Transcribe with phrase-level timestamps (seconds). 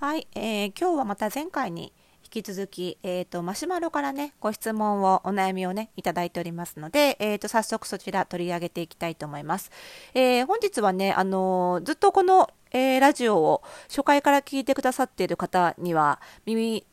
[0.00, 9.72] はい、えー、今日はまた前回に引き続き、えーと、マシュマロからねご質問をお悩みをねいただいておりますので、えーと、早速そちら取り上げていきたいと思います。
[10.14, 16.86] えー、本日はね、あのー、ずっとこの、えー、ラジオを初回から聞いてくださっている方には耳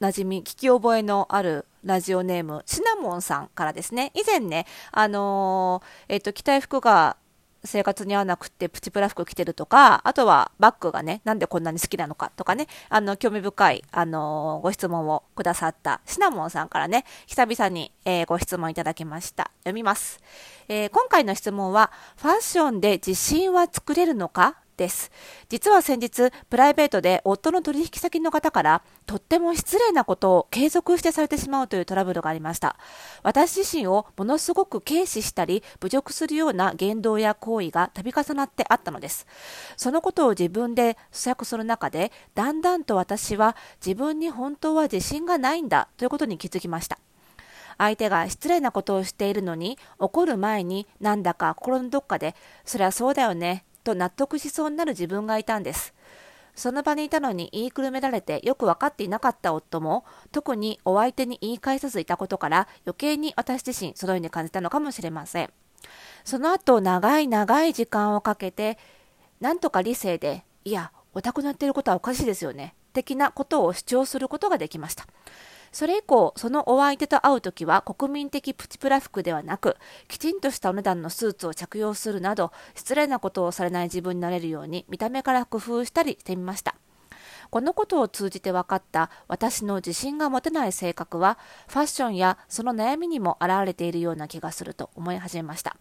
[0.00, 7.18] なじみ聞き覚えのあるラジオネームシナモンさんからですね以前ねあのー、えっ、と着たい服が
[7.66, 19.50] 生活に合わなくてプチプラ服着てるとか、あとはバッグがね、なんでこんなに好きなのかとかね、あの、興味深い、あのー、ご質問をくださったシナモンさんからね、久々に、えー、ご質問いただきました。
[19.60, 20.20] 読みます。
[20.68, 24.56] えー、今回の質問は、ファッションで自信は作れるのか？
[24.76, 25.10] です。
[25.48, 32.76] 実は先日、プライベートで夫の取引先の方から、とっても失礼なことを継続してされてしまうというトラブルがありました。
[33.22, 39.26] 私自身をものすごく軽視したり、侮辱するような言動や行為が度重なってあったのです。
[39.76, 46.98] そのことを自分で咀嚼する中で、だんだんと私は自分に本当は自信がないんだということに気づきました。
[47.78, 52.34] 相手が失礼なことをしているのに怒る前になんだか心のどっかで
[52.64, 55.94] そりゃそうだよねと納得しそうになる自分がいたんです。
[56.54, 65.50] その場にいたのに言いくるめられてよく分かっていなかった夫も特にお相手に言い返さずいたことから余計に私自身そのように感じたのかもしれません。
[66.24, 68.78] その後長い長い時間をかけて
[69.40, 75.06] なんとか理性でいやお宅のやってることはおかしいですよね的なことを主張することができました。
[75.72, 79.76] それ以降、そのお相手と会うときは国民的プチプラ服ではなく、
[80.08, 86.76] きちんとしたお値段のスーツを着用するなど、失礼なことをされない自分になれるように、見た目から工夫したりしてみました。
[87.50, 95.76] このことを通じて分かった私の自信が持てない性格は、ファッションやその悩みにも現れているような気がすると思い始めました。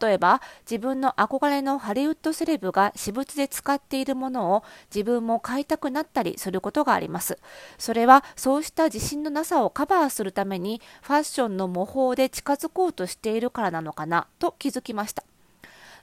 [0.00, 4.62] 例えば自分の憧れのハリウッドセレブが私物で使っているものを
[4.94, 7.38] 自分も買いたくなったりすることがあります。
[7.78, 15.24] それはそうした自信のなさをカバーするためにファッションの模倣で近づこうとしているからなのかなと気づきました。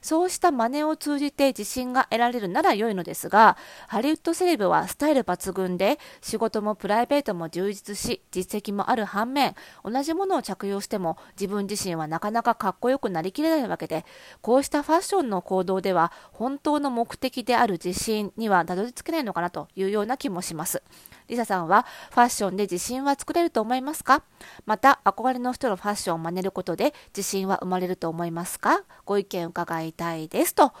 [0.02, 3.56] そうした真似を通じて自信が得られるなら良いのですが、
[3.88, 14.04] ハリウッドセレブはスタイル抜群で、仕事もプライベートも充実し、実績もある反面、同じものを着用しても自分自身はなかなかかっこよくなりきれないわけで、
[14.40, 20.82] こうしたファッションの行動では、本当の目的である自信にはたどり着けないのかなというような気もします。
[21.30, 24.22] リサさんはファッションで自信は作れると思いますか？
[24.66, 28.82] また憧れの人のファッションを真似ることで自信は生まれると思いますか？
[29.04, 30.72] ご意見伺いたいですと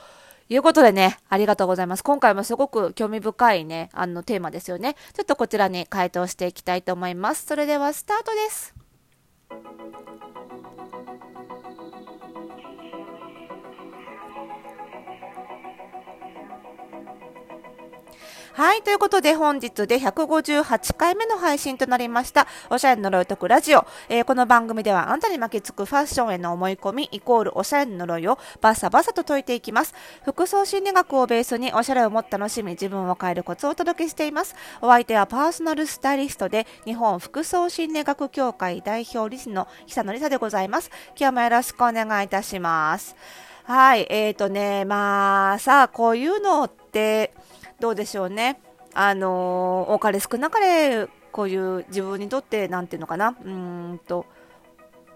[0.48, 2.02] いうことでね、ありがとうございます。
[2.02, 4.96] 今回もすごく興味深いね、あのテーマですよね。
[5.14, 7.46] ちょっとこちらに回答していきたいと思います。
[7.46, 8.74] それではスタートです。
[18.60, 18.82] はい。
[18.82, 23.86] ということで、本日で158回目の配信となりました、おしゃれの呪い解くラジオ。
[24.10, 29.94] えー、この番組では、あなたに巻きつくファッションへの思い込み、イコールおしゃれの呪いをバサバサと解いていきます。
[30.26, 34.54] 服装心理学をベースに、おしゃれをもっと楽しみ、自分を変えるコツをお届けしています。
[34.82, 40.90] お相手はパーソナルスタイリストで、日本服装心理学協会代表理事の久野里沙でございます。
[41.18, 43.16] 今日もよろしくお願いいたします。
[43.64, 44.06] はい。
[44.10, 47.32] えーとね、まあ、さあ、こういうのって、
[47.80, 48.60] どうでしょうね。
[48.92, 53.36] あの多かれ少なかれこういう自分にとって何ていうのかな。
[53.44, 54.26] うんと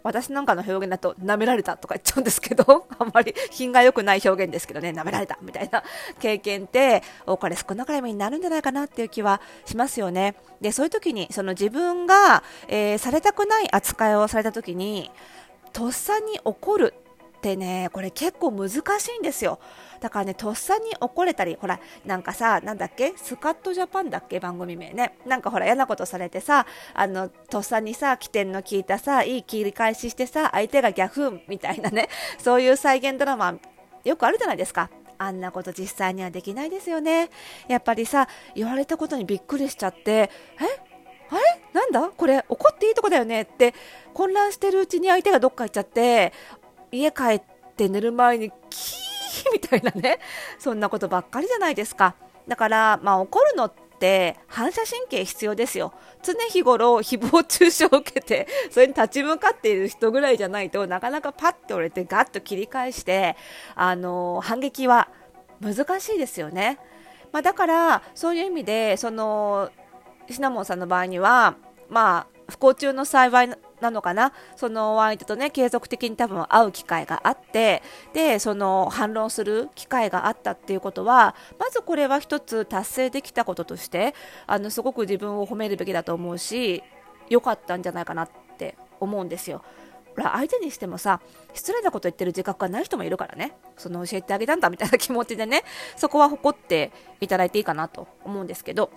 [0.04, 4.91] 私なんかの表現だと舐められたとか言っちゃうんですけど あんまり品が良くない表現ですけどね。
[4.91, 5.82] 舐められたみたいな
[6.20, 10.36] 経験って多かれ少なかれになるんじゃないかなっていう気はしますよね。
[10.60, 15.10] でそういう時にその自分が、えー、されたくない扱いをされた時に
[15.72, 16.94] とっさに怒る
[17.44, 19.59] ってねこれ結構難しいんですよ。
[20.00, 25.19] だからねとっさに怒れたりほらなんかさなんだっけスカットジャパンだっけ番組名ね。
[25.27, 32.09] なんかほら嫌なことされてさあのとっさにさ起点の効いたさいい切り返ししてさ相手がギャフンみたいなね
[32.43, 33.59] そういう再現ドラマ
[34.05, 34.88] よくあるじゃないですか。
[35.19, 37.28] あんなこと実際にはできないですよね。
[37.69, 40.31] やっぱりさ言われたことにびっくりしちゃってえ？
[41.31, 41.40] あれ？
[41.73, 42.11] なんだ？
[42.17, 43.75] これ怒っていいとこだよねって
[44.12, 46.32] 混乱してるうちに相手がどっか行っちゃって
[46.94, 47.43] 家帰っ
[47.76, 50.19] て寝る前にキーみたいなね、
[50.58, 52.14] そんなことばっかりじゃないですか。
[52.49, 55.93] だから、まあ、怒るのって反射神経必要ですよ。
[56.23, 63.37] 常日頃誹謗中傷を受けて、 それに立ち向かっている人ぐらいじゃないとなかなかパッと折れてガッと切り返して、
[63.75, 65.08] あの反撃は
[65.61, 66.79] 難しいですよね。
[67.32, 69.69] まあ、だから、そういう意味で、その、
[70.31, 71.56] シナモンさんの場合には、
[71.88, 73.50] まあ、不幸中の幸い
[73.84, 74.32] なのかな？
[74.56, 77.82] そのお相手とね継続的に多分会う機会があって
[78.14, 84.14] でその反論する機会があったっていうことはまずこれは一つ達成できたこととして
[84.46, 86.82] あのすごく自分を褒めるべきだと思うし
[87.28, 89.62] 良かったんじゃないかなって思うんですよ。
[90.16, 91.20] ほら相手にしてもさ
[91.52, 93.52] 失礼なこと言ってる自覚がない人もいるからね。
[93.76, 95.62] その教えてあげたんだみたいな気持ちでね
[95.96, 96.90] そこは誇って
[97.20, 98.90] いただいていいかなと思うんですけど。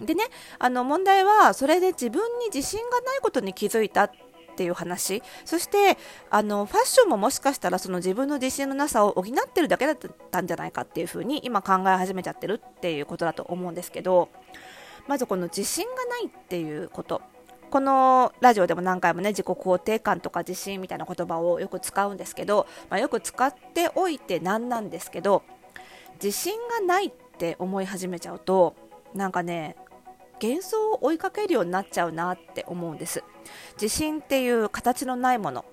[0.00, 0.24] でね
[0.58, 4.10] あの問題はそれで自分に自信がないことに気づいたっ
[4.56, 5.22] ていう話。
[5.44, 5.98] そして
[6.30, 9.96] あのファッションももしかしたらその自分の自信のなさを補ってるだけだっ
[10.30, 14.28] たんじゃないかっていうふうに今考え始めちゃってるっていうことだと思うんですけど。
[15.06, 17.22] まずこの自信がないっていうこと。
[17.70, 25.42] このラジオでも何回もね自己肯定感とか自信みたいな言葉をよく使うんですけど、まあ、よく使っておいてなんなんですけど
[26.22, 28.76] 自信がないって思い始めちゃうと
[29.14, 29.74] なんかね
[30.42, 33.22] 幻想を追いかけるようになっちゃうなって思うんです。
[33.80, 35.64] 自信っていう形のないもの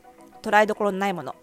[0.41, 1.35] 捉えどころのないもの。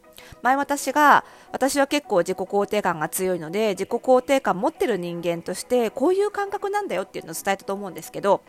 [0.43, 8.43] 前私が私は結構自己肯定感が強いので自己肯定感持ってる人間としてこういう感覚なんだよっていうのを伝えたと思うんですけど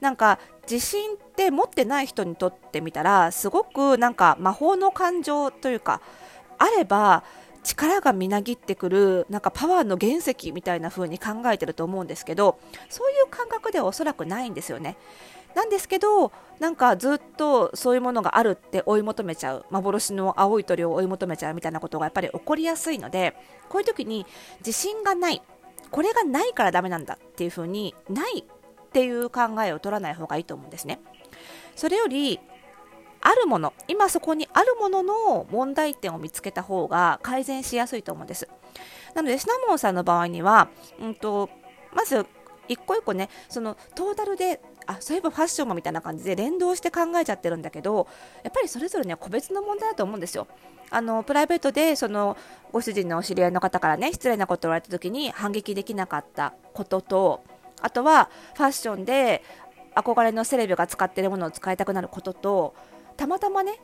[0.00, 0.38] なんか
[0.70, 6.00] 自信って持ってない人にとってみたらすごくなんか魔法の感情というか
[6.58, 7.24] あれば
[7.62, 14.96] 力がみなぎってくるなんかパワーの原石みたいな風に考えてると思うんですけどそういう感覚ではおそらくないんですよね。
[15.54, 23.36] なんですけどなんかずっとそういうものがあるって追い求めちゃう幻の青い鳥を追い求めちゃうみたいなことがやっぱり起こりやすいので
[23.68, 24.24] こういう時に
[24.60, 25.42] 自信がない
[25.90, 28.44] これがないからダメなんだっていう風にないっ
[28.92, 31.00] ていう考えを取らない方がいいと思うんですね。
[31.76, 32.40] それより
[33.22, 38.48] あるもの今そこにあるものの問題点を見つけた方が改善しやすいと思うんです。
[39.14, 40.68] なのでシナモンさんの場合には、
[41.00, 41.48] うんと、
[41.94, 42.26] まず
[42.68, 48.08] 一個一個ねそのトータルであそういえばファッションもみたいな感じで連動して考えちゃってるんだけど
[48.42, 50.48] やっぱりそれぞれね個別の問題だと思うんですよ。
[50.90, 52.36] あのプライベートでその
[52.70, 57.44] ご主人のお知り合いの方からね失礼なことを言われた時に反撃できなかったことと
[57.80, 59.42] あとはファッションで
[59.94, 62.74] 憧れのセレブが使っているものを使いたくなることと
[63.16, 63.80] たまたまね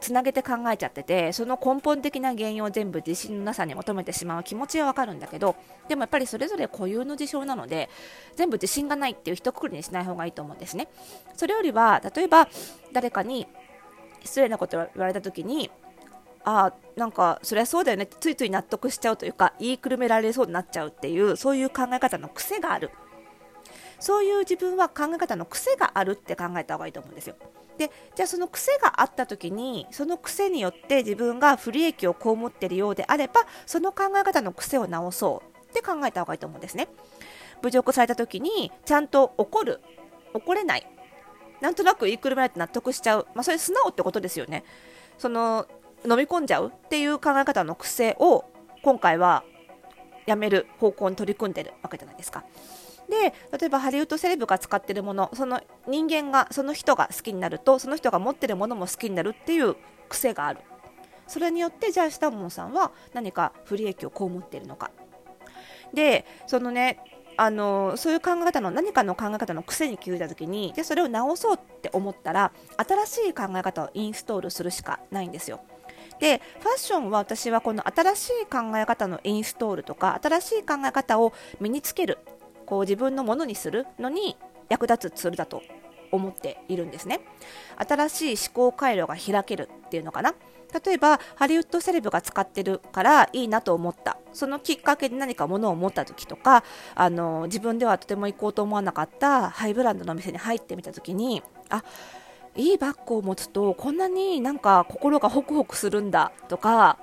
[0.00, 5.56] つなげて考えちゃっててその根本的な原因を全部自信のなさに求めてしまう気持ちはわかるんだけど
[5.88, 7.88] でもやっぱりそれぞれ固有の事象なので
[8.36, 10.88] 全部自信がないっていう一括りにしない方がいいと思うんですね。
[11.34, 12.48] それよりは例えば
[12.92, 13.46] 誰かに
[14.22, 15.70] 失礼なことを言われた時に
[16.44, 22.90] あなんかそりゃそうだよねってついつい納得しちゃうというか言いくるめられそうになっちゃうっていうそういう考え方の癖がある。
[23.98, 27.36] そういう自分は考え方の癖があるって考えた方がいいと思うんですよ。
[27.78, 33.34] でじゃあその癖があった時にその癖によって自分が不利益を被っているようであれば
[33.66, 36.88] その考え方の癖を直そうって考えた方がいいと思うんですね。
[37.62, 39.80] 侮辱された時にちゃんと怒る
[40.34, 40.86] 怒れない
[41.60, 44.64] なんとなく言いくるめられて納得しちゃう、まあ、それ素直ってことですよね。
[45.18, 45.66] その
[46.04, 48.44] 飲み込んじゃうっていう考え方の癖を
[48.82, 49.42] 今回は
[50.26, 52.44] やめる方向に取り組んでるわけじゃないですか。
[53.08, 59.76] で例えばハリウッドセレブが使ってるものその人間がその人が好きになるとその人が持ってるものも好きになるっていう
[60.08, 60.60] 癖がある
[61.26, 64.90] それによってじゃあシタモンさんは何か不利益を被っているのか
[65.94, 66.98] でそのね
[67.36, 75.60] あのそういう考え方の何かの考え方の癖に気づいた時にでそれを直そうって思ったら新しい考え方をインストールするしかないんですよ。
[76.18, 82.18] でファッションは私はこの新しい考え方のインストールとか新しい考え方を身につける
[82.66, 84.36] こう自分のものにするのに
[84.68, 85.62] 役立つツールだと
[86.12, 87.20] 思っているんですね。
[87.76, 90.34] 新しい思考回路が開けるっていうのかな。
[90.84, 94.18] 例えばハリウッドセレブが使ってるからいいなと思った。
[94.32, 101.82] そのきっかけで何か物を持った時とかあの自分ではとても行こうと思わなかったハイブランドの店に入ってみた時にあ
[102.54, 106.98] いいバッグを持つとこんなになんか心がホクホクするんだとか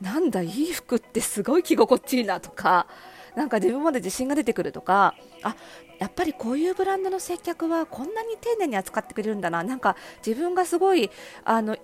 [0.00, 2.86] なんだいい服ってすごい着心地いいなとか
[3.34, 5.54] なんか自分まで自信が出てくるとかあ
[5.98, 9.62] やっぱりこういうブランドの接客はこんなに丁寧に扱ってくれるんだな。
[9.62, 9.96] なんか
[10.26, 11.10] 自分がすごい
[11.44, 11.76] あの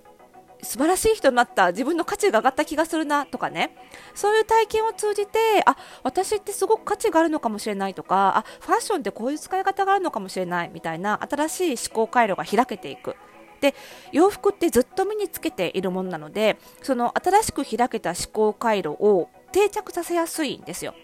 [0.63, 1.71] 素晴らしい人になった。
[1.71, 3.27] 自分の価値が上がった気がするな。
[3.27, 3.77] とかね。
[4.15, 10.71] そういう体験を通じてあ私ってすごく価値があるのかもしれないとかあファッションってこういう使い方があるのかもしれない。
[10.73, 13.17] みたいな新しい思考回路が開けていく。
[13.61, 13.75] で
[14.13, 20.95] 洋服ってずっと身につけているものなのでその新しく開けた思考回路を定着させやすいんですよ。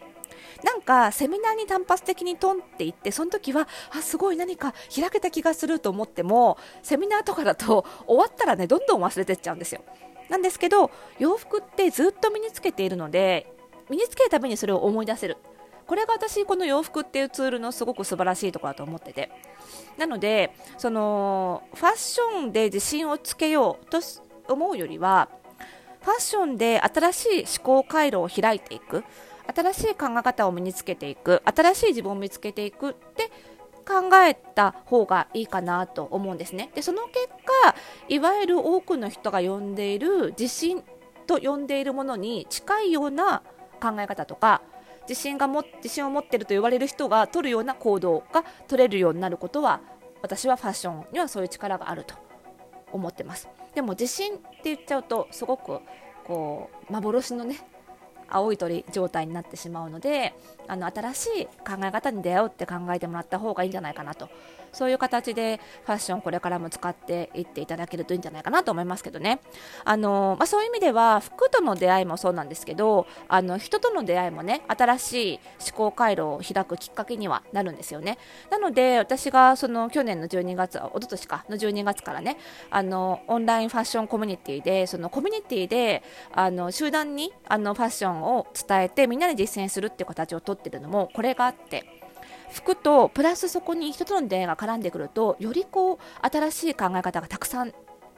[0.65, 9.83] なんかセミナーに単発的にトンって言ってその時はあすごい何か開けた気がすると思ってもセミナーとかだと 終わったらねどんどん忘れてっちゃうんですよ。
[10.29, 13.53] なんですけど洋服ってずっと身につけているので
[13.91, 15.37] 身につけるためにそれを思い出せる。
[15.87, 19.31] これが私この洋服っていうツールのすごく素晴らしいところだと思ってて。
[19.99, 24.01] なのでそのファッションで自信をつけようと
[24.49, 25.29] 思うよりは
[26.01, 29.05] ファッションで新しい思考回路を開いていく。
[29.55, 33.31] 新しい考え方を身につけていく新しい自分を見つけていくって
[33.87, 36.71] 考えた方がいいかなと思うんですね。
[36.75, 37.29] でその結
[37.65, 37.75] 果
[38.09, 40.83] いわゆる多くの人が呼んでいる自信
[41.27, 43.43] と呼んでいるものに近いような
[43.81, 44.63] 考え方とか
[45.09, 49.81] 自信がも自信を持ってると言われる人が取るような行動が取れるようになることは
[50.23, 52.15] 私はファッションにはそういう力があると
[52.93, 55.81] 思ってますでも自信って言っちゃうとすごく
[56.25, 57.59] こう幻のね
[58.29, 60.35] 青い鳥状態になってしまうので
[60.69, 64.29] あの新しい考え方に出会うって考えてもらった方がいいんじゃないかなと。
[64.73, 69.41] そういう形でファッションこれからも使っていっていただけるといいんじゃないかなと思いますけどね。
[69.85, 78.19] あの、まあ、そういう意味では服との出会いもそうなんですけどあの人との出会いもね新しい思考回路を開くきっかけにはなるんですよね。
[78.51, 82.39] なので私がその去年の12月おととしかの12月からね
[82.71, 86.03] あのオンラインファッションコミュニティでそのコミュニティで
[86.33, 91.85] あの集団にあのファッションを伝えてみんなで実践するっていう形をとってるのもこれがあって
[92.53, 97.73] 服とプラスそこに人との出会いが絡んでくるとよりこう新しい考え方がたくさん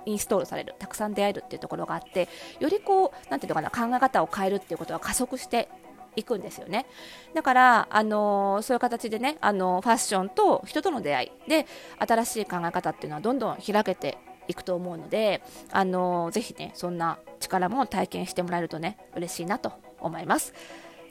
[0.07, 2.29] インストールされるたくさん出会えるっていうところがあって
[2.61, 5.69] よりこうなんていうのかな考え方を変えるっていうことが加速して
[6.17, 6.87] いくんですよね。
[7.35, 11.67] だから、あのー、そういう形でね、あのー、ファッションと人との出会いで
[11.99, 15.43] 新しい考え方っていうのはどんどん開けていくと思うので、
[15.73, 19.73] あのー、ぜひねそんな力も体験してもらえるとね嬉しいなと
[20.05, 20.55] 思います。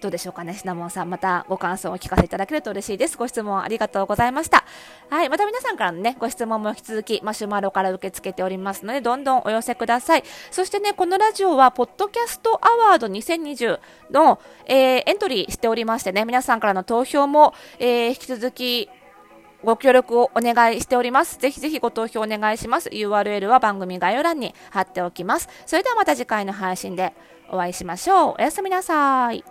[0.04, 1.10] どうでしょうかね、シナモンさん。
[1.10, 3.18] またご感想をお聞かせいただけると嬉しいです。
[3.18, 4.66] ご質問ありがとうございました。
[5.10, 5.30] はい。
[5.30, 10.24] また皆さんからのね、ご質問も引き続き、マシュマロから受け付けておりますので、どんどんお寄せください。
[10.52, 13.80] そしてね、このラジオは、ポッドキャストアワード2020
[14.12, 18.90] の、えー、エントリーしておりましてね、皆さんからの投票も、えー、引き続き、
[19.64, 21.40] ご協力をお願いしております。
[21.40, 22.90] ぜひぜひご投票お願いします。
[22.90, 25.48] URL は番組概要欄に貼っておきます。
[25.66, 27.14] それではまた次回の配信で
[27.54, 28.36] お会いしましょう。
[28.40, 29.44] おやすみなさい。